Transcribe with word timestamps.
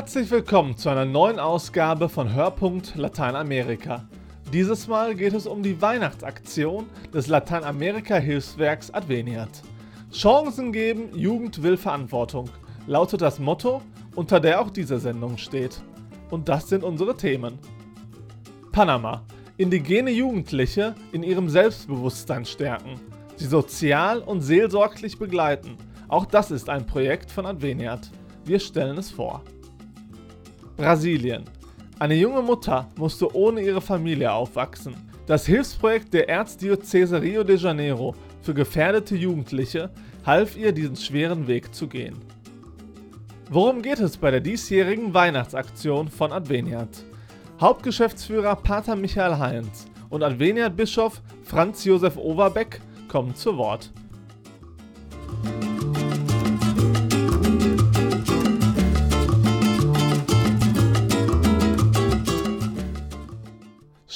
Herzlich 0.00 0.30
willkommen 0.30 0.78
zu 0.78 0.88
einer 0.88 1.04
neuen 1.04 1.38
Ausgabe 1.38 2.08
von 2.08 2.32
Hörpunkt 2.32 2.96
Lateinamerika. 2.96 4.08
Dieses 4.50 4.88
Mal 4.88 5.14
geht 5.14 5.34
es 5.34 5.46
um 5.46 5.62
die 5.62 5.82
Weihnachtsaktion 5.82 6.86
des 7.12 7.26
Lateinamerika-Hilfswerks 7.26 8.94
Adveniat. 8.94 9.50
Chancen 10.10 10.72
geben, 10.72 11.14
Jugend 11.14 11.62
will 11.62 11.76
Verantwortung, 11.76 12.48
lautet 12.86 13.20
das 13.20 13.38
Motto, 13.38 13.82
unter 14.14 14.40
der 14.40 14.62
auch 14.62 14.70
diese 14.70 14.98
Sendung 14.98 15.36
steht. 15.36 15.82
Und 16.30 16.48
das 16.48 16.70
sind 16.70 16.82
unsere 16.82 17.14
Themen. 17.14 17.58
Panama. 18.72 19.26
Indigene 19.58 20.12
Jugendliche 20.12 20.94
in 21.12 21.22
ihrem 21.22 21.50
Selbstbewusstsein 21.50 22.46
stärken, 22.46 22.98
sie 23.36 23.44
sozial 23.46 24.20
und 24.20 24.40
seelsorglich 24.40 25.18
begleiten. 25.18 25.76
Auch 26.08 26.24
das 26.24 26.50
ist 26.50 26.70
ein 26.70 26.86
Projekt 26.86 27.30
von 27.30 27.44
Adveniat. 27.44 28.10
Wir 28.46 28.60
stellen 28.60 28.96
es 28.96 29.10
vor. 29.10 29.44
Brasilien. 30.80 31.44
Eine 31.98 32.14
junge 32.14 32.40
Mutter 32.40 32.88
musste 32.96 33.36
ohne 33.36 33.60
ihre 33.60 33.82
Familie 33.82 34.32
aufwachsen. 34.32 34.94
Das 35.26 35.44
Hilfsprojekt 35.44 36.14
der 36.14 36.30
Erzdiözese 36.30 37.20
Rio 37.20 37.44
de 37.44 37.58
Janeiro 37.58 38.14
für 38.40 38.54
gefährdete 38.54 39.14
Jugendliche 39.14 39.90
half 40.24 40.56
ihr, 40.56 40.72
diesen 40.72 40.96
schweren 40.96 41.46
Weg 41.46 41.74
zu 41.74 41.86
gehen. 41.86 42.16
Worum 43.50 43.82
geht 43.82 44.00
es 44.00 44.16
bei 44.16 44.30
der 44.30 44.40
diesjährigen 44.40 45.12
Weihnachtsaktion 45.12 46.08
von 46.08 46.32
Adveniat? 46.32 47.04
Hauptgeschäftsführer 47.60 48.56
Pater 48.56 48.96
Michael 48.96 49.38
Heinz 49.38 49.84
und 50.08 50.22
Adveniat-Bischof 50.22 51.20
Franz 51.44 51.84
Josef 51.84 52.16
Overbeck 52.16 52.80
kommen 53.06 53.34
zu 53.34 53.58
Wort. 53.58 53.90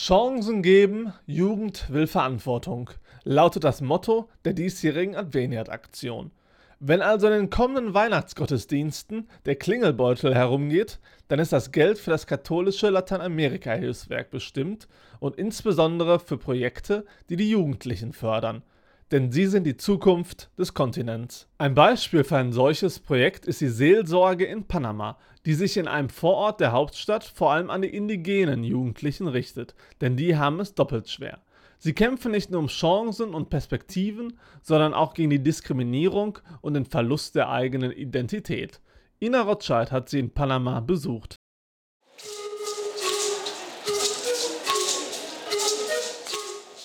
Chancen 0.06 0.60
geben, 0.60 1.14
Jugend 1.24 1.90
will 1.90 2.06
Verantwortung, 2.06 2.90
lautet 3.22 3.64
das 3.64 3.80
Motto 3.80 4.28
der 4.44 4.52
diesjährigen 4.52 5.16
Adveniat-Aktion. 5.16 6.30
Wenn 6.78 7.00
also 7.00 7.28
in 7.28 7.32
den 7.32 7.48
kommenden 7.48 7.94
Weihnachtsgottesdiensten 7.94 9.30
der 9.46 9.56
Klingelbeutel 9.56 10.34
herumgeht, 10.34 10.98
dann 11.28 11.38
ist 11.38 11.54
das 11.54 11.72
Geld 11.72 11.98
für 11.98 12.10
das 12.10 12.26
katholische 12.26 12.90
Lateinamerika-Hilfswerk 12.90 14.30
bestimmt 14.30 14.88
und 15.20 15.36
insbesondere 15.36 16.20
für 16.20 16.36
Projekte, 16.36 17.06
die 17.30 17.36
die 17.36 17.48
Jugendlichen 17.48 18.12
fördern– 18.12 18.62
denn 19.10 19.30
sie 19.30 19.46
sind 19.46 19.64
die 19.64 19.76
Zukunft 19.76 20.50
des 20.58 20.74
Kontinents. 20.74 21.48
Ein 21.58 21.74
Beispiel 21.74 22.24
für 22.24 22.36
ein 22.36 22.52
solches 22.52 22.98
Projekt 22.98 23.46
ist 23.46 23.60
die 23.60 23.68
Seelsorge 23.68 24.44
in 24.44 24.64
Panama, 24.64 25.18
die 25.46 25.54
sich 25.54 25.76
in 25.76 25.88
einem 25.88 26.08
Vorort 26.08 26.60
der 26.60 26.72
Hauptstadt 26.72 27.24
vor 27.24 27.52
allem 27.52 27.70
an 27.70 27.82
die 27.82 27.94
indigenen 27.94 28.64
Jugendlichen 28.64 29.28
richtet, 29.28 29.74
denn 30.00 30.16
die 30.16 30.36
haben 30.36 30.60
es 30.60 30.74
doppelt 30.74 31.08
schwer. 31.08 31.40
Sie 31.78 31.92
kämpfen 31.92 32.32
nicht 32.32 32.50
nur 32.50 32.60
um 32.60 32.68
Chancen 32.68 33.34
und 33.34 33.50
Perspektiven, 33.50 34.38
sondern 34.62 34.94
auch 34.94 35.12
gegen 35.12 35.30
die 35.30 35.42
Diskriminierung 35.42 36.38
und 36.62 36.74
den 36.74 36.86
Verlust 36.86 37.34
der 37.34 37.50
eigenen 37.50 37.92
Identität. 37.92 38.80
Ina 39.20 39.42
Rothschild 39.42 39.92
hat 39.92 40.08
sie 40.08 40.18
in 40.18 40.30
Panama 40.30 40.80
besucht. 40.80 41.36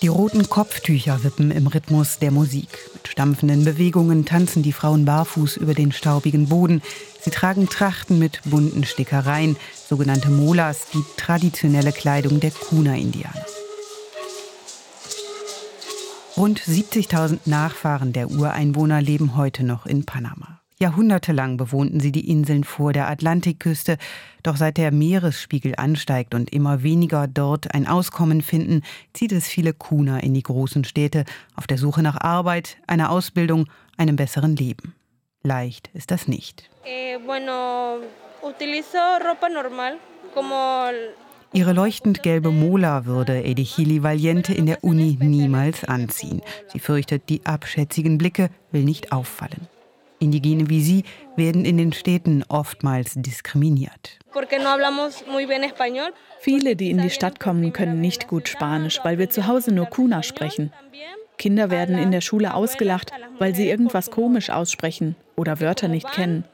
Die 0.02 0.08
roten 0.08 0.48
Kopftücher 0.48 1.24
wippen 1.24 1.50
im 1.50 1.66
Rhythmus 1.66 2.18
der 2.18 2.30
Musik. 2.30 2.68
Mit 2.94 3.08
stampfenden 3.08 3.66
Bewegungen 3.66 4.24
tanzen 4.24 4.62
die 4.62 4.72
Frauen 4.72 5.04
barfuß 5.04 5.58
über 5.58 5.74
den 5.74 5.92
staubigen 5.92 6.48
Boden. 6.48 6.80
Sie 7.20 7.30
tragen 7.30 7.68
Trachten 7.68 8.18
mit 8.18 8.40
bunten 8.46 8.84
Stickereien, 8.84 9.56
sogenannte 9.88 10.30
Molas, 10.30 10.86
die 10.94 11.04
traditionelle 11.18 11.92
Kleidung 11.92 12.40
der 12.40 12.50
Kuna-Indianer. 12.50 13.44
Rund 16.34 16.60
70.000 16.60 17.40
Nachfahren 17.44 18.14
der 18.14 18.30
Ureinwohner 18.30 19.02
leben 19.02 19.36
heute 19.36 19.64
noch 19.64 19.84
in 19.84 20.06
Panama. 20.06 20.59
Jahrhundertelang 20.82 21.58
bewohnten 21.58 22.00
sie 22.00 22.10
die 22.10 22.30
Inseln 22.30 22.64
vor 22.64 22.94
der 22.94 23.10
Atlantikküste, 23.10 23.98
doch 24.42 24.56
seit 24.56 24.78
der 24.78 24.92
Meeresspiegel 24.92 25.74
ansteigt 25.76 26.34
und 26.34 26.50
immer 26.54 26.82
weniger 26.82 27.28
dort 27.28 27.74
ein 27.74 27.86
Auskommen 27.86 28.40
finden, 28.40 28.80
zieht 29.12 29.32
es 29.32 29.46
viele 29.46 29.74
Kuna 29.74 30.20
in 30.20 30.32
die 30.32 30.42
großen 30.42 30.84
Städte 30.84 31.26
auf 31.54 31.66
der 31.66 31.76
Suche 31.76 32.02
nach 32.02 32.18
Arbeit, 32.18 32.78
einer 32.86 33.10
Ausbildung, 33.10 33.66
einem 33.98 34.16
besseren 34.16 34.56
Leben. 34.56 34.94
Leicht 35.42 35.90
ist 35.92 36.10
das 36.10 36.28
nicht. 36.28 36.70
Eh, 36.86 37.18
Ihre 41.52 41.72
leuchtend 41.72 42.22
gelbe 42.22 42.50
Mola 42.50 43.04
würde 43.04 43.44
Edihili 43.44 44.02
Valiente 44.02 44.54
in 44.54 44.64
der 44.64 44.82
Uni 44.82 45.18
niemals 45.20 45.84
anziehen. 45.84 46.40
Sie 46.72 46.78
fürchtet 46.78 47.28
die 47.28 47.44
abschätzigen 47.44 48.16
Blicke, 48.16 48.48
will 48.70 48.84
nicht 48.84 49.12
auffallen. 49.12 49.68
Indigene 50.20 50.68
wie 50.68 50.82
sie 50.82 51.04
werden 51.34 51.64
in 51.64 51.78
den 51.78 51.92
Städten 51.92 52.44
oftmals 52.48 53.14
diskriminiert. 53.16 54.18
Viele, 56.38 56.76
die 56.76 56.90
in 56.90 56.98
die 56.98 57.10
Stadt 57.10 57.40
kommen, 57.40 57.72
können 57.72 58.00
nicht 58.00 58.28
gut 58.28 58.48
Spanisch, 58.48 59.00
weil 59.02 59.18
wir 59.18 59.30
zu 59.30 59.46
Hause 59.46 59.72
nur 59.72 59.86
Kuna 59.86 60.22
sprechen. 60.22 60.72
Kinder 61.38 61.70
werden 61.70 61.96
in 61.96 62.10
der 62.10 62.20
Schule 62.20 62.52
ausgelacht, 62.52 63.12
weil 63.38 63.54
sie 63.54 63.68
irgendwas 63.68 64.10
komisch 64.10 64.50
aussprechen 64.50 65.16
oder 65.36 65.58
Wörter 65.58 65.88
nicht 65.88 66.12
kennen. 66.12 66.44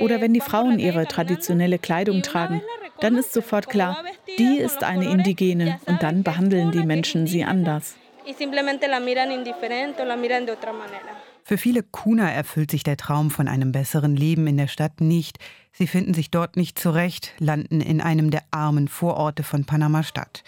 Oder 0.00 0.20
wenn 0.20 0.34
die 0.34 0.42
Frauen 0.42 0.78
ihre 0.78 1.06
traditionelle 1.06 1.78
Kleidung 1.78 2.20
tragen, 2.20 2.60
dann 3.00 3.16
ist 3.16 3.32
sofort 3.32 3.70
klar, 3.70 4.04
die 4.38 4.58
ist 4.58 4.84
eine 4.84 5.10
Indigene 5.10 5.80
und 5.86 6.02
dann 6.02 6.22
behandeln 6.22 6.72
die 6.72 6.84
Menschen 6.84 7.26
sie 7.26 7.42
anders. 7.44 7.96
Y 8.26 8.34
simplemente 8.34 8.86
la 8.86 9.00
miran 9.00 9.30
indiferente 9.30 10.02
o 10.02 10.04
la 10.04 10.14
miran 10.14 10.44
de 10.44 10.52
otra 10.52 10.70
manera. 10.72 11.17
Für 11.48 11.56
viele 11.56 11.82
Kuna 11.82 12.30
erfüllt 12.30 12.70
sich 12.70 12.82
der 12.82 12.98
Traum 12.98 13.30
von 13.30 13.48
einem 13.48 13.72
besseren 13.72 14.14
Leben 14.14 14.46
in 14.46 14.58
der 14.58 14.66
Stadt 14.66 15.00
nicht. 15.00 15.38
Sie 15.72 15.86
finden 15.86 16.12
sich 16.12 16.30
dort 16.30 16.58
nicht 16.58 16.78
zurecht, 16.78 17.32
landen 17.38 17.80
in 17.80 18.02
einem 18.02 18.30
der 18.30 18.42
armen 18.50 18.86
Vororte 18.86 19.42
von 19.42 19.64
Panama-Stadt. 19.64 20.44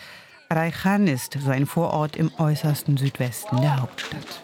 Raihan 0.51 1.07
ist 1.07 1.39
so 1.43 1.49
ein 1.49 1.65
Vorort 1.65 2.17
im 2.17 2.31
äußersten 2.37 2.99
Südwesten 2.99 3.63
der 3.63 3.81
Hauptstadt. 3.81 4.43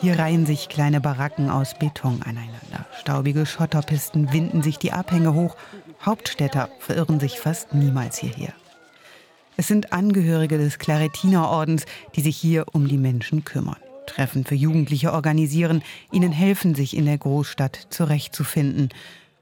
Hier 0.00 0.18
reihen 0.18 0.44
sich 0.44 0.68
kleine 0.68 1.00
Baracken 1.00 1.48
aus 1.48 1.78
Beton 1.78 2.22
aneinander. 2.22 2.86
Staubige 3.00 3.46
Schotterpisten 3.46 4.32
winden 4.32 4.64
sich 4.64 4.80
die 4.80 4.90
Abhänge 4.90 5.32
hoch. 5.34 5.54
Hauptstädter 6.04 6.70
verirren 6.80 7.20
sich 7.20 7.38
fast 7.38 7.72
niemals 7.72 8.18
hierher. 8.18 8.52
Es 9.56 9.68
sind 9.68 9.92
Angehörige 9.92 10.56
des 10.56 10.78
Claretinerordens, 10.78 11.84
die 12.16 12.22
sich 12.22 12.36
hier 12.36 12.64
um 12.72 12.88
die 12.88 12.96
Menschen 12.96 13.44
kümmern. 13.44 13.76
Treffen 14.06 14.44
für 14.44 14.54
Jugendliche 14.54 15.12
organisieren, 15.12 15.82
ihnen 16.10 16.32
helfen, 16.32 16.74
sich 16.74 16.96
in 16.96 17.04
der 17.04 17.18
Großstadt 17.18 17.86
zurechtzufinden. 17.90 18.88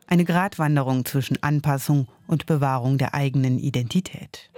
Eine 0.07 0.25
Gratwanderung 0.25 1.05
zwischen 1.05 1.41
Anpassung 1.43 2.09
und 2.27 2.47
Bewahrung 2.47 2.99
der 2.99 3.15
eigenen 3.15 3.59
Identität. 3.59 4.51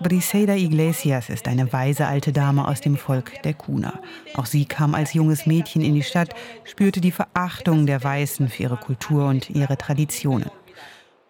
Briseida 0.00 0.54
Iglesias 0.54 1.30
ist 1.30 1.48
eine 1.48 1.72
weise 1.72 2.06
alte 2.06 2.32
Dame 2.32 2.66
aus 2.66 2.80
dem 2.80 2.96
Volk 2.96 3.42
der 3.42 3.54
Kuna. 3.54 4.00
Auch 4.34 4.46
sie 4.46 4.64
kam 4.66 4.94
als 4.94 5.14
junges 5.14 5.46
Mädchen 5.46 5.82
in 5.82 5.94
die 5.94 6.02
Stadt, 6.02 6.34
spürte 6.64 7.00
die 7.00 7.12
Verachtung 7.12 7.86
der 7.86 8.02
Weißen 8.02 8.48
für 8.48 8.64
ihre 8.64 8.76
Kultur 8.76 9.28
und 9.28 9.48
ihre 9.48 9.78
Traditionen. 9.78 10.50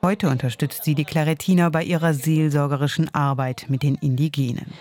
Heute 0.07 0.29
unterstützt 0.29 0.85
sie 0.85 0.95
die 0.95 1.05
Claretiner 1.05 1.69
bei 1.73 1.83
ihrer 1.83 2.15
seelsorgerischen 2.15 3.13
Arbeit 3.13 3.67
mit 3.67 3.83
den 3.83 3.97
Indigenen. 3.97 4.73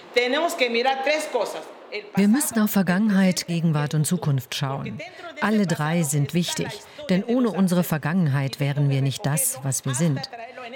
Wir 2.16 2.27
müssen 2.27 2.60
auf 2.60 2.69
Vergangenheit, 2.69 3.48
Gegenwart 3.48 3.95
und 3.95 4.06
Zukunft 4.06 4.54
schauen. 4.54 5.00
Alle 5.42 5.66
drei 5.66 6.04
sind 6.04 6.36
wichtig, 6.36 6.68
denn 7.10 7.24
ohne 7.24 7.50
unsere 7.50 7.83
Vergangenheit 7.83 8.60
wären 8.60 8.92
wir 8.92 9.01
nicht 9.01 9.25
das, 9.25 9.57
was 9.63 9.83
wir 9.83 9.95
sind. 9.95 10.22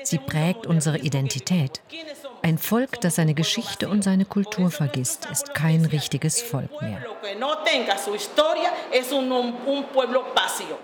Sie 0.01 0.18
prägt 0.18 0.66
unsere 0.66 0.98
Identität. 0.98 1.81
Ein 2.42 2.58
Volk, 2.58 3.02
das 3.02 3.16
seine 3.16 3.34
Geschichte 3.34 3.90
und 3.90 4.04
seine 4.04 4.26
Kultur 4.26 4.72
vergisst, 4.72 5.28
ist 5.32 5.54
kein 5.54 5.86
richtiges 5.86 6.42
Volk 6.42 6.82
mehr. 6.82 7.04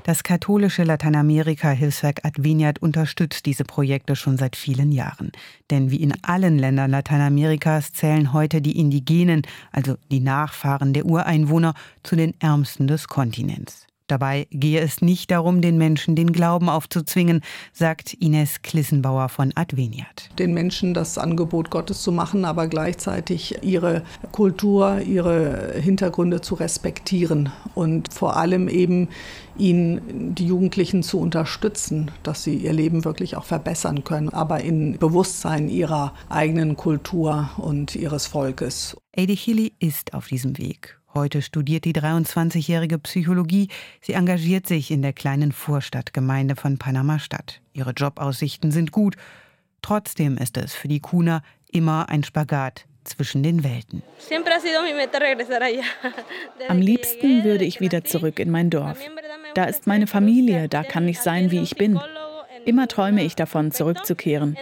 Das 0.03 0.23
katholische 0.23 0.83
Lateinamerika-Hilfswerk 0.83 2.25
Adveniat 2.25 2.79
unterstützt 2.79 3.45
diese 3.45 3.63
Projekte 3.63 4.15
schon 4.15 4.37
seit 4.37 4.55
vielen 4.55 4.91
Jahren. 4.91 5.31
Denn 5.71 5.91
wie 5.91 6.01
in 6.01 6.13
allen 6.23 6.59
Ländern 6.59 6.91
Lateinamerikas 6.91 7.93
zählen 7.93 8.33
heute 8.33 8.61
die 8.61 8.77
Indigenen, 8.77 9.43
also 9.71 9.95
die 10.11 10.19
Nachfahren 10.19 10.93
der 10.93 11.05
Ureinwohner, 11.05 11.73
zu 12.03 12.15
den 12.15 12.39
Ärmsten 12.41 12.87
des 12.87 13.07
Kontinents. 13.07 13.87
Dabei 14.07 14.47
gehe 14.51 14.81
es 14.81 15.01
nicht 15.01 15.31
darum, 15.31 15.61
den 15.61 15.77
Menschen 15.77 16.15
den 16.15 16.31
Glauben 16.31 16.69
aufzuzwingen, 16.69 17.41
sagt 17.73 18.13
Ines 18.13 18.61
Klissenbauer 18.61 19.29
von 19.29 19.51
Adveniat. 19.55 20.29
Den 20.37 20.53
Menschen 20.53 20.93
das 20.93 21.17
Angebot 21.17 21.71
Gottes 21.71 22.03
zu 22.03 22.11
machen, 22.11 22.45
aber 22.45 22.67
gleichzeitig 22.67 23.63
ihre 23.63 24.03
Kultur, 24.31 25.01
ihre 25.01 25.73
Hintergründe 25.79 26.41
zu 26.41 26.53
respektieren 26.53 27.51
und 27.73 28.13
vor 28.13 28.37
allem 28.37 28.67
eben 28.67 29.09
ihnen 29.57 30.35
die 30.35 30.45
Jugendlichen 30.45 31.01
zu 31.01 31.19
unterstützen, 31.19 32.11
dass 32.21 32.43
sie 32.43 32.55
ihr 32.55 32.73
Leben 32.73 33.05
wirklich 33.05 33.35
auch 33.35 33.45
verbessern 33.45 34.03
können, 34.03 34.29
aber 34.29 34.61
in 34.61 34.99
Bewusstsein 34.99 35.67
ihrer 35.69 36.13
eigenen 36.29 36.75
Kultur 36.75 37.49
und 37.57 37.95
ihres 37.95 38.27
Volkes. 38.27 38.95
Eidi 39.17 39.73
ist 39.79 40.13
auf 40.13 40.27
diesem 40.27 40.57
Weg. 40.57 40.99
Heute 41.17 41.41
studiert 41.41 41.85
die 41.85 41.93
23-jährige 41.93 42.99
Psychologie. 42.99 43.69
Sie 44.01 44.11
engagiert 44.11 44.67
sich 44.67 44.91
in 44.91 45.01
der 45.01 45.13
kleinen 45.13 45.53
Vorstadtgemeinde 45.53 46.57
von 46.57 46.77
Panama-Stadt. 46.77 47.61
Ihre 47.71 47.91
Jobaussichten 47.91 48.69
sind 48.71 48.91
gut. 48.91 49.15
Trotzdem 49.81 50.37
ist 50.37 50.57
es 50.57 50.73
für 50.73 50.89
die 50.89 50.99
Kuna 50.99 51.41
immer 51.71 52.09
ein 52.09 52.25
Spagat 52.25 52.85
zwischen 53.05 53.43
den 53.43 53.63
Welten. 53.63 54.03
Am 56.67 56.81
liebsten 56.81 57.45
würde 57.45 57.63
ich 57.63 57.79
wieder 57.79 58.03
zurück 58.03 58.37
in 58.37 58.51
mein 58.51 58.69
Dorf. 58.69 58.99
Da 59.53 59.63
ist 59.63 59.87
meine 59.87 60.07
Familie, 60.07 60.67
da 60.67 60.83
kann 60.83 61.07
ich 61.07 61.21
sein, 61.21 61.49
wie 61.49 61.61
ich 61.61 61.77
bin. 61.77 61.97
Immer 62.65 62.87
träume 62.87 63.23
ich 63.23 63.35
davon, 63.35 63.71
zurückzukehren. 63.71 64.57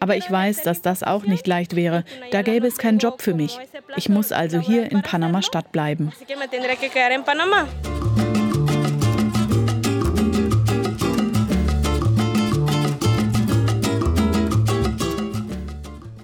Aber 0.00 0.16
ich 0.16 0.30
weiß, 0.30 0.62
dass 0.62 0.80
das 0.80 1.02
auch 1.02 1.24
nicht 1.24 1.46
leicht 1.46 1.76
wäre. 1.76 2.04
Da 2.30 2.42
gäbe 2.42 2.66
es 2.66 2.78
keinen 2.78 2.98
Job 2.98 3.20
für 3.20 3.34
mich. 3.34 3.58
Ich 3.96 4.08
muss 4.08 4.32
also 4.32 4.58
hier 4.58 4.90
in 4.90 5.02
Panama 5.02 5.42
Stadt 5.42 5.70
bleiben. 5.70 6.12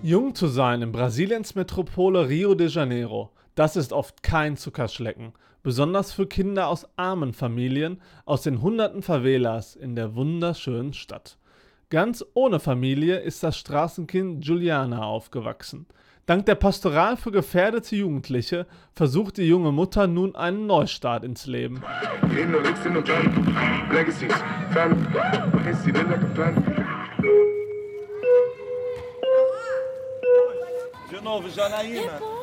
Jung 0.03 0.35
zu 0.35 0.49
sein 0.49 0.83
in 0.83 0.93
Brasiliens 0.93 1.55
Metropole 1.55 2.29
Rio 2.29 2.55
de 2.55 2.69
Janeiro, 2.69 3.31
das 3.55 3.77
ist 3.77 3.93
oft 3.93 4.23
kein 4.23 4.57
Zuckerschlecken, 4.57 5.33
besonders 5.63 6.13
für 6.13 6.27
Kinder 6.27 6.69
aus 6.69 6.87
armen 6.97 7.33
Familien 7.33 8.01
aus 8.25 8.43
den 8.43 8.63
hunderten 8.63 9.03
Favelas 9.03 9.77
in 9.77 9.95
der 9.95 10.15
wunderschönen 10.15 10.93
Stadt. 10.93 11.39
Ganz 11.91 12.25
ohne 12.35 12.59
Familie 12.59 13.19
ist 13.19 13.43
das 13.43 13.57
Straßenkind 13.59 14.45
Juliana 14.45 15.05
aufgewachsen. 15.05 15.87
Dank 16.25 16.47
der 16.47 16.55
Pastoral 16.55 17.17
für 17.17 17.33
gefährdete 17.33 17.97
Jugendliche 17.97 18.67
versucht 18.95 19.39
die 19.39 19.43
junge 19.43 19.73
Mutter 19.73 20.07
nun 20.07 20.37
einen 20.37 20.67
Neustart 20.67 21.25
ins 21.25 21.47
Leben. 21.47 21.83
De 31.11 31.21
novo, 31.21 31.49
Janaína. 31.49 32.42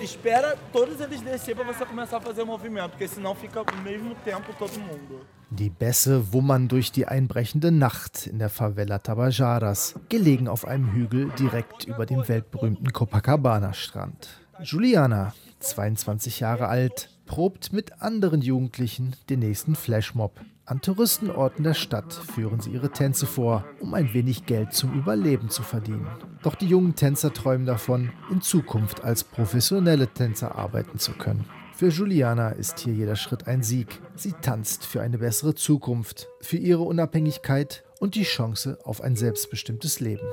Espera 0.00 0.56
todos 0.72 1.00
eles 1.00 1.20
descer 1.22 1.56
para 1.56 1.64
você 1.64 1.84
começar 1.86 2.18
a 2.18 2.20
fazer 2.20 2.42
o 2.42 2.46
movimento, 2.46 2.90
porque 2.90 3.08
senão 3.08 3.34
fica 3.34 3.60
ao 3.60 3.82
mesmo 3.82 4.14
tempo 4.16 4.52
todo 4.58 4.78
mundo. 4.78 5.26
Die 5.50 5.70
Bässe 5.70 6.32
wummern 6.32 6.68
durch 6.68 6.92
die 6.92 7.06
einbrechende 7.06 7.70
Nacht 7.70 8.26
in 8.26 8.38
der 8.38 8.50
Favela 8.50 8.98
Tabajaras, 8.98 9.94
gelegen 10.08 10.48
auf 10.48 10.66
einem 10.66 10.92
Hügel 10.92 11.30
direkt 11.38 11.84
über 11.84 12.04
dem 12.04 12.28
weltberühmten 12.28 12.92
Copacabana-Strand. 12.92 14.28
Juliana, 14.62 15.34
22 15.60 16.40
Jahre 16.40 16.68
alt, 16.68 17.10
probt 17.24 17.72
mit 17.72 18.02
anderen 18.02 18.42
Jugendlichen 18.42 19.16
den 19.30 19.40
nächsten 19.40 19.74
Flashmob. 19.76 20.32
An 20.68 20.80
Touristenorten 20.80 21.62
der 21.62 21.74
Stadt 21.74 22.12
führen 22.12 22.58
sie 22.58 22.70
ihre 22.70 22.90
Tänze 22.90 23.24
vor, 23.24 23.64
um 23.78 23.94
ein 23.94 24.12
wenig 24.14 24.46
Geld 24.46 24.72
zum 24.72 24.98
Überleben 24.98 25.48
zu 25.48 25.62
verdienen. 25.62 26.08
Doch 26.42 26.56
die 26.56 26.66
jungen 26.66 26.96
Tänzer 26.96 27.32
träumen 27.32 27.66
davon, 27.66 28.10
in 28.32 28.42
Zukunft 28.42 29.04
als 29.04 29.22
professionelle 29.22 30.08
Tänzer 30.08 30.56
arbeiten 30.56 30.98
zu 30.98 31.12
können. 31.12 31.48
Für 31.72 31.86
Juliana 31.90 32.48
ist 32.48 32.80
hier 32.80 32.94
jeder 32.94 33.14
Schritt 33.14 33.46
ein 33.46 33.62
Sieg. 33.62 34.00
Sie 34.16 34.32
tanzt 34.32 34.84
für 34.84 35.00
eine 35.02 35.18
bessere 35.18 35.54
Zukunft, 35.54 36.28
für 36.40 36.56
ihre 36.56 36.82
Unabhängigkeit 36.82 37.84
und 38.00 38.16
die 38.16 38.24
Chance 38.24 38.78
auf 38.82 39.00
ein 39.00 39.14
selbstbestimmtes 39.14 40.00
Leben. 40.00 40.26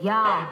Ja. 0.00 0.48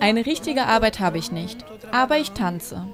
Eine 0.00 0.24
richtige 0.24 0.64
Arbeit 0.64 1.00
habe 1.00 1.18
ich 1.18 1.32
nicht, 1.32 1.66
aber 1.90 2.16
ich 2.16 2.30
tanze. 2.30 2.86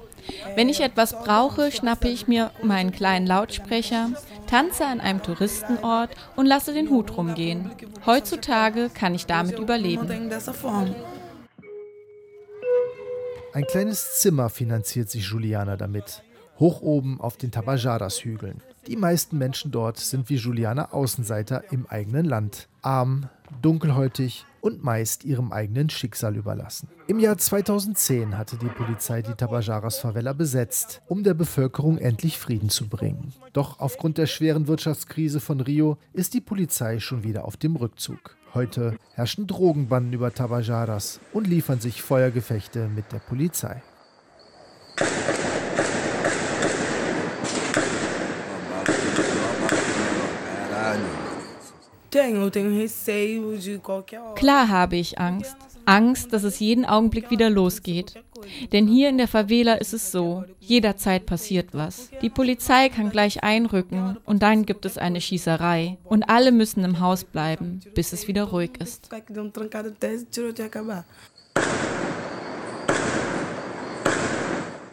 Wenn 0.55 0.69
ich 0.69 0.81
etwas 0.81 1.13
brauche, 1.13 1.71
schnappe 1.71 2.07
ich 2.09 2.27
mir 2.27 2.51
meinen 2.63 2.91
kleinen 2.91 3.27
Lautsprecher, 3.27 4.09
tanze 4.47 4.85
an 4.85 4.99
einem 4.99 5.21
Touristenort 5.21 6.09
und 6.35 6.45
lasse 6.45 6.73
den 6.73 6.89
Hut 6.89 7.15
rumgehen. 7.17 7.71
Heutzutage 8.05 8.89
kann 8.89 9.15
ich 9.15 9.25
damit 9.25 9.59
überleben. 9.59 10.31
Ein 13.53 13.65
kleines 13.65 14.19
Zimmer 14.19 14.49
finanziert 14.49 15.09
sich 15.09 15.25
Juliana 15.25 15.75
damit. 15.75 16.23
Hoch 16.59 16.81
oben 16.81 17.19
auf 17.21 17.37
den 17.37 17.51
Tabajaras-Hügeln. 17.51 18.61
Die 18.87 18.97
meisten 18.97 19.37
Menschen 19.37 19.71
dort 19.71 19.97
sind 19.97 20.29
wie 20.29 20.35
Juliana 20.35 20.91
Außenseiter 20.91 21.63
im 21.71 21.87
eigenen 21.87 22.25
Land. 22.25 22.67
Arm, 22.81 23.29
dunkelhäutig 23.61 24.45
und 24.61 24.83
meist 24.83 25.23
ihrem 25.23 25.51
eigenen 25.51 25.89
Schicksal 25.89 26.35
überlassen. 26.35 26.89
Im 27.07 27.19
Jahr 27.19 27.37
2010 27.37 28.37
hatte 28.37 28.57
die 28.57 28.67
Polizei 28.67 29.21
die 29.21 29.33
Tabajaras 29.33 29.99
Favela 29.99 30.33
besetzt, 30.33 31.01
um 31.07 31.23
der 31.23 31.33
Bevölkerung 31.33 31.97
endlich 31.97 32.37
Frieden 32.37 32.69
zu 32.69 32.87
bringen. 32.87 33.33
Doch 33.53 33.79
aufgrund 33.79 34.17
der 34.17 34.27
schweren 34.27 34.67
Wirtschaftskrise 34.67 35.39
von 35.39 35.61
Rio 35.61 35.97
ist 36.13 36.33
die 36.33 36.41
Polizei 36.41 36.99
schon 36.99 37.23
wieder 37.23 37.45
auf 37.45 37.57
dem 37.57 37.75
Rückzug. 37.75 38.35
Heute 38.53 38.97
herrschen 39.13 39.45
Drogenbanden 39.45 40.13
über 40.13 40.33
Tabajaras 40.33 41.19
und 41.33 41.45
liefern 41.45 41.79
sich 41.79 42.01
Feuergefechte 42.01 42.87
mit 42.87 43.11
der 43.11 43.19
Polizei. 43.19 43.81
Klar 54.35 54.69
habe 54.69 54.95
ich 54.95 55.19
Angst. 55.19 55.55
Angst, 55.85 56.33
dass 56.33 56.43
es 56.43 56.59
jeden 56.59 56.85
Augenblick 56.85 57.31
wieder 57.31 57.49
losgeht. 57.49 58.13
Denn 58.71 58.87
hier 58.87 59.09
in 59.09 59.17
der 59.17 59.27
Favela 59.27 59.73
ist 59.73 59.93
es 59.93 60.11
so, 60.11 60.43
jederzeit 60.59 61.25
passiert 61.25 61.69
was. 61.73 62.09
Die 62.21 62.29
Polizei 62.29 62.89
kann 62.89 63.09
gleich 63.09 63.43
einrücken 63.43 64.17
und 64.25 64.43
dann 64.43 64.65
gibt 64.65 64.85
es 64.85 64.97
eine 64.97 65.19
Schießerei. 65.19 65.97
Und 66.03 66.23
alle 66.23 66.51
müssen 66.51 66.83
im 66.83 66.99
Haus 66.99 67.23
bleiben, 67.23 67.79
bis 67.95 68.13
es 68.13 68.27
wieder 68.27 68.43
ruhig 68.45 68.71
ist. 68.79 69.09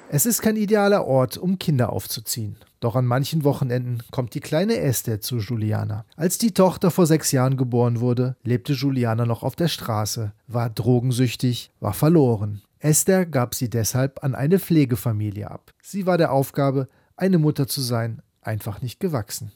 Es 0.09 0.25
ist 0.25 0.41
kein 0.41 0.57
idealer 0.57 1.05
Ort, 1.05 1.37
um 1.37 1.59
Kinder 1.59 1.93
aufzuziehen. 1.93 2.57
Doch 2.81 2.95
an 2.95 3.07
manchen 3.07 3.45
Wochenenden 3.45 4.03
kommt 4.11 4.35
die 4.35 4.41
kleine 4.41 4.77
Esther 4.79 5.21
zu 5.21 5.39
Juliana. 5.39 6.05
Als 6.17 6.39
die 6.39 6.53
Tochter 6.53 6.91
vor 6.91 7.07
sechs 7.07 7.33
Jahren 7.33 7.57
geboren 7.57 8.01
wurde, 8.01 8.37
lebte 8.43 8.75
Juliana 8.75 9.25
noch 9.25 9.43
auf 9.43 9.57
der 9.57 9.69
Straße, 9.69 10.33
war 10.47 10.71
drogensüchtig, 10.71 11.71
war 11.81 11.95
verloren. 11.95 12.63
Esther 12.79 13.25
gab 13.25 13.55
sie 13.55 13.71
deshalb 13.71 14.23
an 14.23 14.35
eine 14.35 14.59
Pflegefamilie 14.59 15.51
ab. 15.51 15.73
Sie 15.83 16.07
war 16.07 16.19
der 16.19 16.33
Aufgabe, 16.33 16.89
eine 17.17 17.39
Mutter 17.39 17.67
zu 17.67 17.81
sein, 17.81 18.21
einfach 18.43 18.83
nicht 18.83 19.01
gewachsen. 19.01 19.51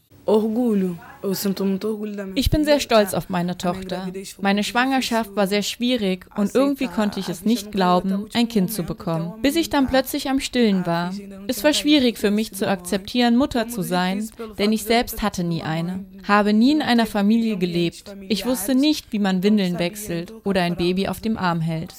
Ich 2.34 2.50
bin 2.50 2.64
sehr 2.64 2.80
stolz 2.80 3.14
auf 3.14 3.28
meine 3.28 3.58
Tochter. 3.58 4.08
Meine 4.40 4.64
Schwangerschaft 4.64 5.36
war 5.36 5.46
sehr 5.46 5.62
schwierig 5.62 6.26
und 6.36 6.54
irgendwie 6.54 6.86
konnte 6.86 7.20
ich 7.20 7.28
es 7.28 7.44
nicht 7.44 7.72
glauben, 7.72 8.26
ein 8.32 8.48
Kind 8.48 8.72
zu 8.72 8.84
bekommen, 8.84 9.34
bis 9.42 9.56
ich 9.56 9.70
dann 9.70 9.88
plötzlich 9.88 10.30
am 10.30 10.40
Stillen 10.40 10.86
war. 10.86 11.12
Es 11.46 11.62
war 11.62 11.74
schwierig 11.74 12.16
für 12.18 12.30
mich 12.30 12.52
zu 12.54 12.68
akzeptieren, 12.68 13.36
Mutter 13.36 13.68
zu 13.68 13.82
sein, 13.82 14.30
denn 14.58 14.72
ich 14.72 14.84
selbst 14.84 15.20
hatte 15.22 15.44
nie 15.44 15.62
eine, 15.62 16.06
habe 16.26 16.52
nie 16.52 16.72
in 16.72 16.82
einer 16.82 17.06
Familie 17.06 17.58
gelebt. 17.58 18.16
Ich 18.28 18.46
wusste 18.46 18.74
nicht, 18.74 19.12
wie 19.12 19.18
man 19.18 19.42
Windeln 19.42 19.78
wechselt 19.78 20.32
oder 20.44 20.62
ein 20.62 20.76
Baby 20.76 21.08
auf 21.08 21.20
dem 21.20 21.36
Arm 21.36 21.60
hält. 21.60 21.92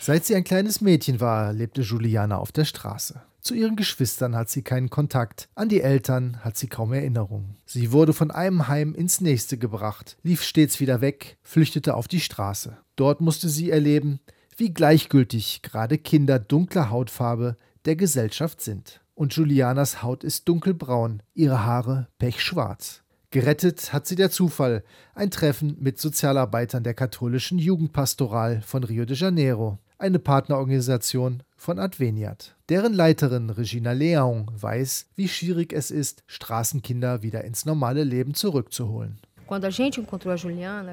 Seit 0.00 0.24
sie 0.24 0.34
ein 0.34 0.44
kleines 0.44 0.80
Mädchen 0.80 1.20
war, 1.20 1.52
lebte 1.52 1.82
Juliana 1.82 2.36
auf 2.36 2.52
der 2.52 2.64
Straße. 2.64 3.22
Zu 3.42 3.54
ihren 3.54 3.74
Geschwistern 3.74 4.36
hat 4.36 4.50
sie 4.50 4.62
keinen 4.62 4.88
Kontakt, 4.88 5.48
an 5.56 5.68
die 5.68 5.80
Eltern 5.80 6.38
hat 6.44 6.56
sie 6.56 6.68
kaum 6.68 6.92
Erinnerungen. 6.92 7.56
Sie 7.66 7.90
wurde 7.90 8.12
von 8.12 8.30
einem 8.30 8.68
Heim 8.68 8.94
ins 8.94 9.20
nächste 9.20 9.58
gebracht, 9.58 10.16
lief 10.22 10.44
stets 10.44 10.78
wieder 10.78 11.00
weg, 11.00 11.38
flüchtete 11.42 11.96
auf 11.96 12.06
die 12.06 12.20
Straße. 12.20 12.76
Dort 12.94 13.20
musste 13.20 13.48
sie 13.48 13.72
erleben, 13.72 14.20
wie 14.56 14.72
gleichgültig 14.72 15.62
gerade 15.62 15.98
Kinder 15.98 16.38
dunkler 16.38 16.90
Hautfarbe 16.90 17.56
der 17.84 17.96
Gesellschaft 17.96 18.60
sind. 18.60 19.00
Und 19.14 19.34
Julianas 19.34 20.04
Haut 20.04 20.22
ist 20.22 20.48
dunkelbraun, 20.48 21.20
ihre 21.34 21.66
Haare 21.66 22.06
pechschwarz. 22.20 23.02
Gerettet 23.32 23.92
hat 23.92 24.06
sie 24.06 24.14
der 24.14 24.30
Zufall, 24.30 24.84
ein 25.16 25.32
Treffen 25.32 25.76
mit 25.80 25.98
Sozialarbeitern 25.98 26.84
der 26.84 26.94
katholischen 26.94 27.58
Jugendpastoral 27.58 28.62
von 28.62 28.84
Rio 28.84 29.04
de 29.04 29.16
Janeiro. 29.16 29.80
eine 29.98 30.18
Partnerorganisation 30.18 31.42
von 31.62 31.78
Adveniat. 31.78 32.56
Deren 32.68 32.92
Leiterin 32.92 33.48
Regina 33.48 33.92
Leong 33.92 34.50
weiß, 34.52 35.06
wie 35.14 35.28
schwierig 35.28 35.72
es 35.72 35.92
ist, 35.92 36.24
Straßenkinder 36.26 37.22
wieder 37.22 37.44
ins 37.44 37.64
normale 37.64 38.02
Leben 38.02 38.34
zurückzuholen. 38.34 39.20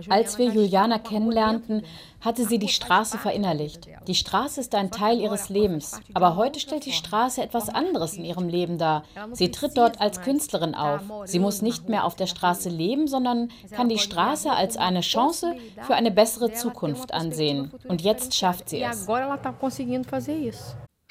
Als 0.09 0.37
wir 0.37 0.51
Juliana 0.51 0.99
kennenlernten, 0.99 1.83
hatte 2.21 2.45
sie 2.45 2.59
die 2.59 2.67
Straße 2.67 3.17
verinnerlicht. 3.17 3.87
Die 4.07 4.15
Straße 4.15 4.59
ist 4.61 4.75
ein 4.75 4.91
Teil 4.91 5.19
ihres 5.19 5.49
Lebens. 5.49 5.99
Aber 6.13 6.35
heute 6.35 6.59
stellt 6.59 6.85
die 6.85 6.91
Straße 6.91 7.41
etwas 7.41 7.69
anderes 7.69 8.15
in 8.15 8.25
ihrem 8.25 8.49
Leben 8.49 8.77
dar. 8.77 9.03
Sie 9.31 9.51
tritt 9.51 9.77
dort 9.77 10.01
als 10.01 10.21
Künstlerin 10.21 10.75
auf. 10.75 11.01
Sie 11.25 11.39
muss 11.39 11.61
nicht 11.61 11.89
mehr 11.89 12.03
auf 12.03 12.15
der 12.15 12.27
Straße 12.27 12.69
leben, 12.69 13.07
sondern 13.07 13.49
kann 13.71 13.89
die 13.89 13.99
Straße 13.99 14.51
als 14.51 14.77
eine 14.77 15.01
Chance 15.01 15.55
für 15.83 15.95
eine 15.95 16.11
bessere 16.11 16.51
Zukunft 16.51 17.13
ansehen. 17.13 17.71
Und 17.87 18.01
jetzt 18.01 18.35
schafft 18.35 18.69
sie 18.69 18.81
es. 18.81 19.07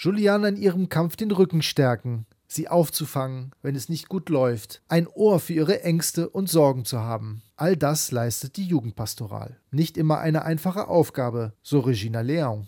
Juliana 0.01 0.49
in 0.49 0.57
ihrem 0.57 0.89
Kampf 0.89 1.17
den 1.17 1.31
Rücken 1.31 1.63
stärken 1.63 2.27
sie 2.49 2.69
aufzufangen, 2.69 3.53
wenn 3.63 3.77
es 3.77 3.89
nicht 3.89 4.09
gut 4.09 4.29
läuft, 4.29 4.83
ein 4.89 5.07
Ohr 5.07 5.39
für 5.39 5.53
ihre 5.53 5.83
Ängste 5.83 6.29
und 6.29 6.49
Sorgen 6.49 6.85
zu 6.85 7.01
haben. 7.01 7.43
All 7.57 7.77
das 7.77 8.11
leistet 8.11 8.57
die 8.57 8.65
Jugendpastoral. 8.65 9.57
Nicht 9.71 9.97
immer 9.97 10.19
eine 10.19 10.45
einfache 10.45 10.89
Aufgabe, 10.89 11.53
so 11.63 11.81
Regina 11.81 12.21
Leão. 12.21 12.67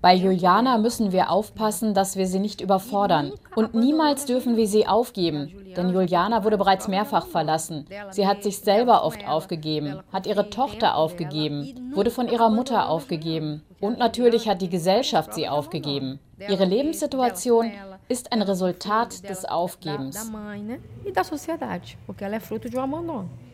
Bei 0.00 0.14
Juliana 0.14 0.78
müssen 0.78 1.12
wir 1.12 1.30
aufpassen, 1.30 1.92
dass 1.92 2.16
wir 2.16 2.26
sie 2.26 2.38
nicht 2.38 2.60
überfordern. 2.62 3.32
Und 3.56 3.74
niemals 3.74 4.24
dürfen 4.24 4.56
wir 4.56 4.66
sie 4.66 4.86
aufgeben. 4.86 5.57
Denn 5.76 5.90
Juliana 5.90 6.44
wurde 6.44 6.58
bereits 6.58 6.88
mehrfach 6.88 7.26
verlassen. 7.26 7.86
Sie 8.10 8.26
hat 8.26 8.42
sich 8.42 8.58
selber 8.58 9.04
oft 9.04 9.26
aufgegeben, 9.26 10.00
hat 10.12 10.26
ihre 10.26 10.50
Tochter 10.50 10.94
aufgegeben, 10.94 11.92
wurde 11.94 12.10
von 12.10 12.28
ihrer 12.28 12.50
Mutter 12.50 12.88
aufgegeben. 12.88 13.62
Und 13.80 13.98
natürlich 13.98 14.48
hat 14.48 14.62
die 14.62 14.68
Gesellschaft 14.70 15.34
sie 15.34 15.48
aufgegeben. 15.48 16.18
Ihre 16.38 16.64
Lebenssituation 16.64 17.70
ist 18.08 18.32
ein 18.32 18.42
Resultat 18.42 19.28
des 19.28 19.44
Aufgebens. 19.44 20.30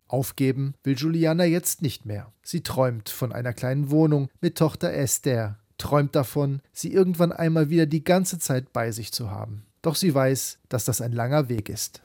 Aufgeben 0.06 0.74
will 0.84 0.94
Juliana 0.94 1.44
jetzt 1.44 1.82
nicht 1.82 2.04
mehr. 2.04 2.32
Sie 2.42 2.62
träumt 2.62 3.08
von 3.08 3.32
einer 3.32 3.52
kleinen 3.52 3.90
Wohnung 3.90 4.28
mit 4.40 4.56
Tochter 4.58 4.92
Esther, 4.92 5.58
träumt 5.78 6.14
davon, 6.14 6.60
sie 6.72 6.92
irgendwann 6.92 7.32
einmal 7.32 7.70
wieder 7.70 7.86
die 7.86 8.04
ganze 8.04 8.38
Zeit 8.38 8.72
bei 8.72 8.92
sich 8.92 9.12
zu 9.12 9.30
haben. 9.30 9.66
Doch 9.82 9.96
sie 9.96 10.14
weiß, 10.14 10.60
dass 10.68 10.84
das 10.84 11.00
ein 11.00 11.12
langer 11.12 11.48
Weg 11.48 11.68
ist. 11.68 12.03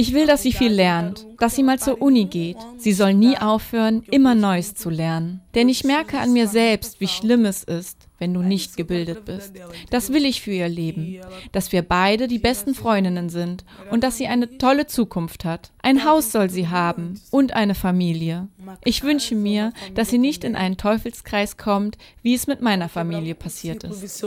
Ich 0.00 0.14
will, 0.14 0.26
dass 0.28 0.42
sie 0.42 0.52
viel 0.52 0.72
lernt, 0.72 1.26
dass 1.38 1.56
sie 1.56 1.64
mal 1.64 1.80
zur 1.80 2.00
Uni 2.00 2.26
geht. 2.26 2.56
Sie 2.76 2.92
soll 2.92 3.14
nie 3.14 3.36
aufhören, 3.36 4.04
immer 4.12 4.36
Neues 4.36 4.76
zu 4.76 4.90
lernen. 4.90 5.40
Denn 5.56 5.68
ich 5.68 5.82
merke 5.82 6.20
an 6.20 6.32
mir 6.32 6.46
selbst, 6.46 7.00
wie 7.00 7.08
schlimm 7.08 7.44
es 7.44 7.64
ist, 7.64 8.06
wenn 8.20 8.32
du 8.32 8.40
nicht 8.40 8.76
gebildet 8.76 9.24
bist. 9.24 9.54
Das 9.90 10.12
will 10.12 10.24
ich 10.24 10.40
für 10.40 10.52
ihr 10.52 10.68
Leben, 10.68 11.18
dass 11.50 11.72
wir 11.72 11.82
beide 11.82 12.28
die 12.28 12.38
besten 12.38 12.76
Freundinnen 12.76 13.28
sind 13.28 13.64
und 13.90 14.04
dass 14.04 14.16
sie 14.16 14.28
eine 14.28 14.58
tolle 14.58 14.86
Zukunft 14.86 15.44
hat. 15.44 15.72
Ein 15.82 16.04
Haus 16.04 16.30
soll 16.30 16.48
sie 16.48 16.68
haben 16.68 17.20
und 17.32 17.54
eine 17.54 17.74
Familie. 17.74 18.46
Ich 18.84 19.02
wünsche 19.02 19.34
mir, 19.34 19.72
dass 19.96 20.10
sie 20.10 20.18
nicht 20.18 20.44
in 20.44 20.54
einen 20.54 20.76
Teufelskreis 20.76 21.56
kommt, 21.56 21.98
wie 22.22 22.34
es 22.34 22.46
mit 22.46 22.62
meiner 22.62 22.88
Familie 22.88 23.34
passiert 23.34 23.82
ist. 23.82 24.22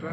Für 0.00 0.08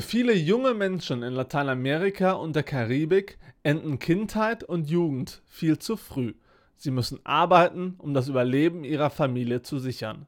viele 0.00 0.34
junge 0.34 0.74
Menschen 0.74 1.22
in 1.22 1.32
Lateinamerika 1.32 2.32
und 2.32 2.54
der 2.54 2.62
Karibik 2.62 3.38
enden 3.62 3.98
Kindheit 3.98 4.64
und 4.64 4.90
Jugend 4.90 5.40
viel 5.46 5.78
zu 5.78 5.96
früh. 5.96 6.34
Sie 6.76 6.90
müssen 6.90 7.20
arbeiten, 7.24 7.94
um 7.96 8.12
das 8.12 8.28
Überleben 8.28 8.84
ihrer 8.84 9.08
Familie 9.08 9.62
zu 9.62 9.78
sichern. 9.78 10.26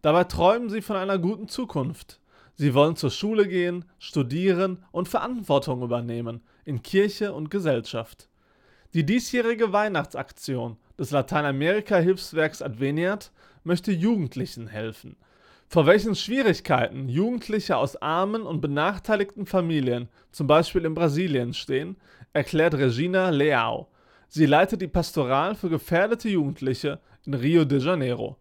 Dabei 0.00 0.24
träumen 0.24 0.70
sie 0.70 0.82
von 0.82 0.96
einer 0.96 1.18
guten 1.18 1.46
Zukunft. 1.46 2.18
Sie 2.54 2.74
wollen 2.74 2.96
zur 2.96 3.10
Schule 3.10 3.48
gehen, 3.48 3.84
studieren 3.98 4.84
und 4.92 5.08
Verantwortung 5.08 5.82
übernehmen 5.82 6.42
in 6.64 6.82
Kirche 6.82 7.32
und 7.32 7.50
Gesellschaft. 7.50 8.28
Die 8.94 9.04
diesjährige 9.04 9.72
Weihnachtsaktion 9.72 10.76
des 10.98 11.10
Lateinamerika-Hilfswerks 11.10 12.62
Adveniat 12.62 13.32
möchte 13.64 13.92
Jugendlichen 13.92 14.68
helfen– 14.68 15.16
vor 15.72 15.86
welchen 15.86 16.14
Schwierigkeiten 16.14 17.08
Jugendliche 17.08 17.78
aus 17.78 17.96
armen 17.96 18.42
und 18.42 18.60
benachteiligten 18.60 19.46
Familien, 19.46 20.10
zum 20.30 20.46
Beispiel 20.46 20.84
in 20.84 20.92
Brasilien, 20.92 21.54
stehen, 21.54 21.96
erklärt 22.34 22.74
Regina 22.74 23.30
Leao. 23.30 23.88
Sie 24.28 24.44
leitet 24.44 24.82
die 24.82 24.86
Pastoral 24.86 25.54
für 25.54 25.70
gefährdete 25.70 26.28
Jugendliche 26.28 27.00
in 27.24 27.32
Rio 27.32 27.64
de 27.64 27.78
Janeiro. 27.78 28.36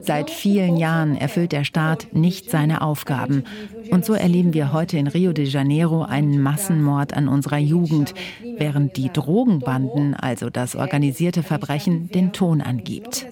Seit 0.00 0.30
vielen 0.30 0.76
Jahren 0.76 1.16
erfüllt 1.16 1.52
der 1.52 1.64
Staat 1.64 2.08
nicht 2.12 2.50
seine 2.50 2.82
Aufgaben. 2.82 3.44
Und 3.90 4.04
so 4.04 4.14
erleben 4.14 4.52
wir 4.52 4.72
heute 4.72 4.98
in 4.98 5.06
Rio 5.06 5.32
de 5.32 5.44
Janeiro 5.44 6.02
einen 6.02 6.42
Massenmord 6.42 7.14
an 7.14 7.28
unserer 7.28 7.58
Jugend, 7.58 8.14
während 8.42 8.96
die 8.96 9.10
Drogenbanden, 9.12 10.14
also 10.14 10.50
das 10.50 10.74
organisierte 10.74 11.42
Verbrechen, 11.42 12.08
den 12.08 12.32
Ton 12.32 12.60
angibt. 12.60 13.26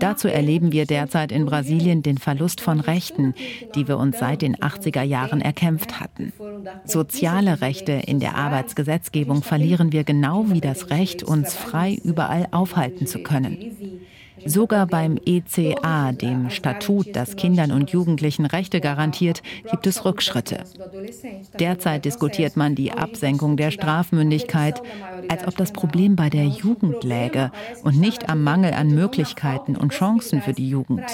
Dazu 0.00 0.28
erleben 0.28 0.72
wir 0.72 0.86
derzeit 0.86 1.30
in 1.30 1.46
Brasilien 1.46 2.02
den 2.02 2.18
Verlust 2.18 2.60
von 2.60 2.80
Rechten, 2.80 3.34
die 3.74 3.86
wir 3.86 3.98
uns 3.98 4.18
seit 4.18 4.42
den 4.42 4.56
80er 4.56 5.02
Jahren 5.02 5.40
erkämpft 5.40 6.00
hatten. 6.00 6.32
Soziale 6.84 7.60
Rechte 7.60 7.92
in 7.92 8.18
der 8.18 8.34
Arbeitsgesetzgebung 8.34 9.42
verlieren 9.42 9.92
wir 9.92 10.04
genau 10.04 10.50
wie 10.50 10.60
das 10.60 10.90
Recht, 10.90 11.22
uns 11.22 11.54
frei 11.54 11.98
überall 12.02 12.48
aufhalten 12.50 13.06
zu 13.06 13.22
können. 13.22 13.56
Sogar 14.44 14.86
beim 14.86 15.18
ECA, 15.24 16.12
dem 16.12 16.50
Statut, 16.50 17.14
das 17.14 17.36
Kindern 17.36 17.72
und 17.72 17.90
Jugendlichen 17.90 18.46
Rechte 18.46 18.80
garantiert, 18.80 19.42
gibt 19.70 19.86
es 19.86 20.04
Rückschritte. 20.04 20.64
Derzeit 21.58 22.04
diskutiert 22.04 22.56
man 22.56 22.74
die 22.74 22.92
Absenkung 22.92 23.56
der 23.56 23.70
Strafmündigkeit, 23.70 24.82
als 25.28 25.46
ob 25.46 25.56
das 25.56 25.72
Problem 25.72 26.16
bei 26.16 26.30
der 26.30 26.44
Jugend 26.44 27.04
läge 27.04 27.50
und 27.84 27.98
nicht 27.98 28.28
am 28.28 28.42
Mangel 28.42 28.72
an 28.72 28.88
Möglichkeiten 28.88 29.76
und 29.76 29.92
Chancen 29.92 30.42
für 30.42 30.52
die 30.52 30.68
Jugend. 30.68 31.06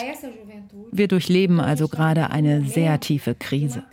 Wir 0.93 1.09
durchleben 1.09 1.61
also 1.61 1.89
gerade 1.89 2.31
eine 2.31 2.65
sehr 2.65 3.01
tiefe 3.01 3.35
Krise. 3.35 3.85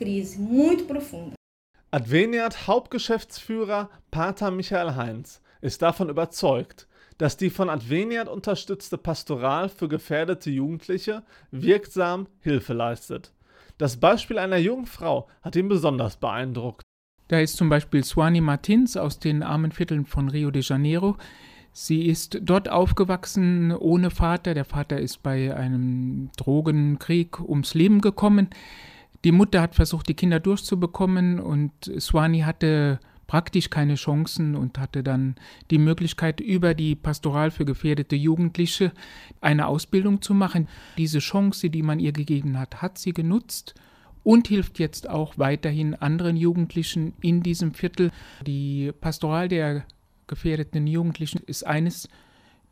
Adveniat 1.94 2.68
Hauptgeschäftsführer 2.68 3.90
Pater 4.12 4.52
Michael 4.52 4.96
Heinz 4.96 5.42
ist 5.62 5.82
davon 5.82 6.10
überzeugt, 6.10 6.88
dass 7.22 7.38
die 7.38 7.51
von 7.51 7.70
Adveniat 7.70 8.28
unterstützte 8.28 8.98
Pastoral 8.98 9.70
für 9.70 9.88
gefährdete 9.88 10.50
Jugendliche 10.50 11.22
wirksam 11.51 12.25
Hilfe 12.40 12.74
leistet. 12.74 13.32
Das 13.78 13.98
Beispiel 13.98 14.40
einer 14.40 14.58
jungen 14.58 14.88
Frau 14.88 15.28
hat 15.44 15.56
ihn 15.56 15.68
besonders 15.68 16.18
beeindruckt. 16.18 16.82
Da 17.28 17.40
ist 17.40 17.58
zum 17.58 17.70
Beispiel 17.70 18.04
Suani 18.04 18.42
Martins 18.42 18.98
aus 18.98 19.20
den 19.20 19.44
armen 19.44 19.72
Vierteln 19.72 20.08
von 20.08 20.30
Rio 20.30 20.50
de 20.50 20.63
Janeiro. 20.63 21.16
Sie 21.74 22.08
ist 22.08 22.40
dort 22.42 22.70
aufgewachsen 22.70 23.72
ohne 23.72 24.10
Vater. 24.10 24.56
Der 24.56 24.66
Vater 24.66 25.00
ist 25.00 25.22
bei 25.22 25.56
einem 25.56 26.32
Drogenkrieg 26.38 27.40
ums 27.40 27.75
Leben 27.75 28.01
gekommen. 28.01 28.50
Die 29.25 29.32
Mutter 29.32 29.62
hat 29.62 29.75
versucht, 29.75 30.10
die 30.10 30.16
Kinder 30.16 30.40
durchzubekommen 30.40 31.40
und 31.40 31.72
Suani 31.98 32.40
hatte 32.40 33.00
praktisch 33.32 33.70
keine 33.70 33.96
Chancen 33.96 34.58
und 34.58 34.78
hatte 34.78 35.04
dann 35.04 35.36
die 35.70 35.78
Möglichkeit, 35.78 36.42
über 36.42 36.74
die 36.74 36.98
Pastoral 36.98 37.50
für 37.50 37.64
gefährdete 37.64 38.18
Jugendliche 38.18 38.92
eine 39.40 39.68
Ausbildung 39.68 40.22
zu 40.22 40.34
machen. 40.34 40.68
Diese 40.98 41.20
Chance, 41.20 41.70
die 41.70 41.82
man 41.82 42.02
ihr 42.02 42.12
gegeben 42.12 42.60
hat, 42.60 42.82
hat 42.82 42.98
sie 42.98 43.14
genutzt 43.14 43.74
und 44.26 44.50
hilft 44.50 44.80
jetzt 44.80 45.10
auch 45.10 45.38
weiterhin 45.38 45.96
anderen 45.96 46.36
Jugendlichen 46.36 47.14
in 47.22 47.42
diesem 47.42 47.74
Viertel. 47.74 48.12
Die 48.46 48.92
Pastoral 49.00 49.48
der 49.48 49.86
gefährdeten 50.28 50.86
Jugendlichen 50.86 51.40
ist 51.46 51.66
eines 51.66 52.10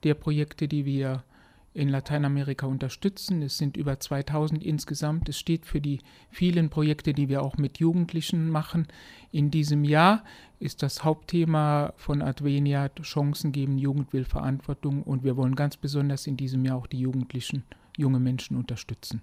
der 0.03 0.13
Projekte, 0.13 0.67
die 0.67 0.83
wir 0.83 1.23
in 1.73 1.89
Lateinamerika 1.89 2.65
unterstützen. 2.65 3.41
Es 3.41 3.57
sind 3.57 3.77
über 3.77 3.99
2000 3.99 4.63
insgesamt. 4.63 5.29
Es 5.29 5.37
steht 5.37 5.65
für 5.65 5.81
die 5.81 5.99
vielen 6.29 6.69
Projekte, 6.69 7.13
die 7.13 7.29
wir 7.29 7.41
auch 7.41 7.57
mit 7.57 7.79
Jugendlichen 7.79 8.49
machen. 8.49 8.87
In 9.31 9.51
diesem 9.51 9.83
Jahr 9.83 10.23
ist 10.59 10.83
das 10.83 11.03
Hauptthema 11.03 11.93
von 11.97 12.21
Adveniat 12.21 13.01
Chancen 13.01 13.51
geben, 13.51 13.77
Jugend 13.77 14.11
will 14.13 14.25
Verantwortung 14.25 15.03
und 15.03 15.23
wir 15.23 15.37
wollen 15.37 15.55
ganz 15.55 15.77
besonders 15.77 16.27
in 16.27 16.37
diesem 16.37 16.65
Jahr 16.65 16.77
auch 16.77 16.87
die 16.87 16.99
Jugendlichen, 16.99 17.63
junge 17.97 18.19
Menschen 18.19 18.57
unterstützen. 18.57 19.21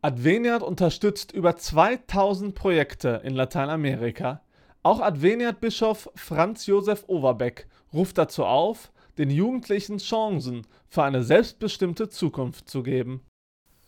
Adveniat 0.00 0.62
unterstützt 0.62 1.32
über 1.32 1.56
2000 1.56 2.54
Projekte 2.54 3.20
in 3.24 3.34
Lateinamerika. 3.34 4.40
Auch 4.82 5.00
Adveniat-Bischof 5.00 6.10
Franz 6.16 6.66
Josef 6.66 7.04
Overbeck 7.06 7.68
ruft 7.92 8.18
dazu 8.18 8.44
auf, 8.44 8.90
den 9.18 9.30
Jugendlichen 9.30 9.98
Chancen 9.98 10.66
für 10.88 11.02
eine 11.02 11.22
selbstbestimmte 11.22 12.08
Zukunft 12.08 12.68
zu 12.68 12.82
geben. 12.82 13.20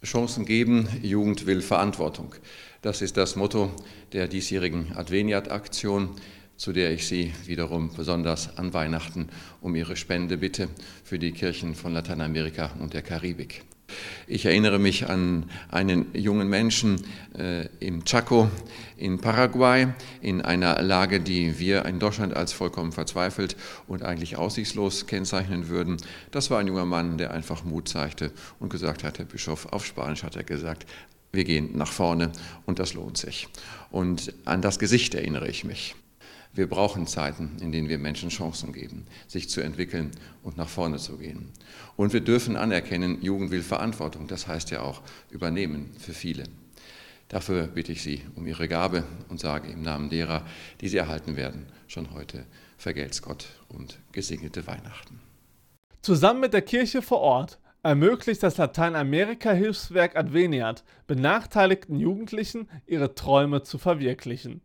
Chancen 0.04 0.45
geben, 0.45 0.88
Jugend 1.02 1.47
will 1.47 1.62
Verantwortung. 1.62 2.35
Das 2.83 3.00
ist 3.00 3.16
das 3.16 3.37
Motto 3.37 3.71
der 4.12 4.28
diesjährigen 4.28 4.95
Adveniat-Aktion, 4.95 6.11
zu 6.57 6.73
der 6.73 6.93
ich 6.93 7.07
Sie 7.07 7.33
wiederum 7.47 7.90
besonders 7.97 8.59
an 8.59 8.75
Weihnachten 8.75 9.28
um 9.61 9.75
Ihre 9.75 9.97
Spende 9.97 10.37
bitte 10.37 10.69
für 11.02 11.19
die 11.19 11.33
Kirchen 11.33 11.75
von 11.75 11.95
Lateinamerika 11.95 12.73
und 12.81 12.95
der 12.95 13.02
Karibik. 13.02 13.64
Ich 14.26 14.46
erinnere 14.46 14.78
mich 14.78 15.08
an 15.08 15.50
einen 15.70 16.06
jungen 16.14 16.48
Menschen 16.48 17.00
äh, 17.36 17.66
im 17.80 18.04
Chaco 18.04 18.50
in 18.96 19.18
Paraguay, 19.18 19.88
in 20.20 20.40
einer 20.40 20.80
Lage, 20.82 21.20
die 21.20 21.58
wir 21.58 21.84
in 21.84 21.98
Deutschland 21.98 22.34
als 22.34 22.52
vollkommen 22.52 22.92
verzweifelt 22.92 23.56
und 23.86 24.02
eigentlich 24.02 24.36
aussichtslos 24.36 25.06
kennzeichnen 25.06 25.68
würden. 25.68 25.96
Das 26.30 26.50
war 26.50 26.58
ein 26.58 26.66
junger 26.66 26.86
Mann, 26.86 27.18
der 27.18 27.32
einfach 27.32 27.64
Mut 27.64 27.88
zeigte 27.88 28.32
und 28.60 28.70
gesagt 28.70 29.04
hat, 29.04 29.18
Herr 29.18 29.24
Bischof, 29.24 29.66
auf 29.72 29.84
Spanisch 29.84 30.22
hat 30.22 30.36
er 30.36 30.44
gesagt, 30.44 30.86
wir 31.32 31.44
gehen 31.44 31.76
nach 31.76 31.90
vorne 31.90 32.30
und 32.64 32.78
das 32.78 32.94
lohnt 32.94 33.16
sich. 33.18 33.48
Und 33.90 34.32
an 34.44 34.62
das 34.62 34.78
Gesicht 34.78 35.14
erinnere 35.14 35.48
ich 35.48 35.64
mich. 35.64 35.96
Wir 36.54 36.68
brauchen 36.68 37.06
Zeiten, 37.08 37.56
in 37.61 37.73
denen 37.73 37.88
wir 37.88 37.99
Menschen 37.99 38.28
Chancen 38.28 38.73
geben, 38.73 39.06
sich 39.26 39.50
zu 39.50 39.61
entwickeln 39.61 40.12
und 40.44 40.56
nach 40.56 40.68
vorne 40.68 40.99
zu 40.99 41.18
gehen. 41.18 41.50
Und 41.96 42.12
wir 42.12 42.20
dürfen 42.20 42.56
anerkennen, 42.56 43.20
Jugend 43.23 43.50
will 43.50 43.62
Verantwortung. 43.62 44.28
Das 44.28 44.46
heißt 44.46 44.70
ja 44.70 44.82
auch 44.82 45.02
übernehmen 45.30 45.90
für 45.99 46.12
viele. 46.12 46.44
Dafür 47.28 47.66
bitte 47.66 47.90
ich 47.90 48.02
Sie 48.02 48.23
um 48.37 48.46
Ihre 48.46 48.68
Gabe 48.68 49.02
und 49.28 49.40
sage 49.40 49.70
im 49.70 49.82
Namen 49.82 50.11
derer, 50.11 50.46
die 50.80 50.88
Sie 50.88 50.99
erhalten 50.99 51.37
werden, 51.37 51.66
schon 51.88 52.12
heute 52.12 52.44
vergelt's 52.76 53.23
Gott 53.23 53.46
und 53.68 53.99
gesegnete 54.12 54.66
Weihnachten. 54.66 55.20
Zusammen 56.02 56.40
mit 56.40 56.52
der 56.52 56.62
Kirche 56.62 57.02
vor 57.02 57.20
Ort 57.20 57.58
ermöglicht 57.82 58.42
das 58.42 58.58
Lateinamerika-Hilfswerk 58.58 60.16
Adveniat 60.16 60.84
benachteiligten 61.06 61.99
Jugendlichen, 61.99 62.68
ihre 62.87 63.14
Träume 63.14 63.62
zu 63.62 63.78
verwirklichen. 63.78 64.61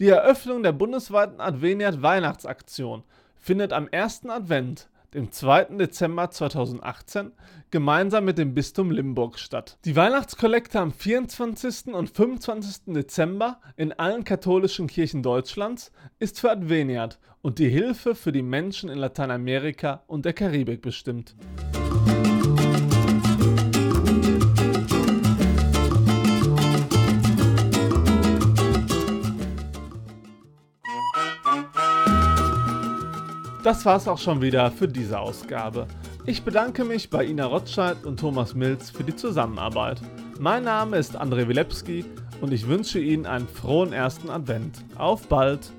Die 0.00 0.08
Eröffnung 0.08 0.64
der 0.64 0.72
bundesweiten 0.72 1.40
Adveniat 1.40 2.02
Weihnachtsaktion 2.02 3.04
findet 3.38 3.72
am 3.72 3.86
ersten 3.86 4.28
Advent, 4.28 4.88
dem 5.14 5.30
2. 5.30 5.76
Dezember 5.76 6.32
2018, 6.32 7.30
gemeinsam 7.70 8.24
mit 8.24 8.36
dem 8.36 8.54
Bistum 8.54 8.90
Limburg 8.90 9.38
statt. 9.38 9.78
Die 9.84 9.94
Weihnachtskollekte 9.94 10.80
am 10.80 10.90
24. 10.90 11.94
und 11.94 12.10
25. 12.10 12.92
Dezember 12.92 13.60
in 13.76 13.92
allen 13.92 14.24
katholischen 14.24 14.88
Kirchen 14.88 15.22
Deutschlands 15.22 15.92
ist 16.18 16.40
für 16.40 16.50
Adveniat 16.50 17.20
und 17.40 17.60
die 17.60 17.68
Hilfe 17.68 18.16
für 18.16 18.32
die 18.32 18.42
Menschen 18.42 18.90
in 18.90 18.98
Lateinamerika 18.98 20.02
und 20.08 20.24
der 20.24 20.32
Karibik 20.32 20.82
bestimmt. 20.82 21.36
Das 33.64 33.86
war's 33.86 34.08
auch 34.08 34.18
schon 34.18 34.42
wieder 34.42 34.70
für 34.70 34.86
diese 34.86 35.18
Ausgabe. 35.18 35.86
Ich 36.26 36.42
bedanke 36.42 36.84
mich 36.84 37.08
bei 37.08 37.24
Ina 37.24 37.46
Rotscheid 37.46 38.04
und 38.04 38.20
Thomas 38.20 38.54
Milz 38.54 38.90
für 38.90 39.04
die 39.04 39.16
Zusammenarbeit. 39.16 40.02
Mein 40.38 40.64
Name 40.64 40.98
ist 40.98 41.18
André 41.18 41.48
Wilepski 41.48 42.04
und 42.42 42.52
ich 42.52 42.68
wünsche 42.68 42.98
Ihnen 42.98 43.24
einen 43.24 43.48
frohen 43.48 43.94
ersten 43.94 44.28
Advent. 44.28 44.84
Auf 44.98 45.28
bald! 45.28 45.72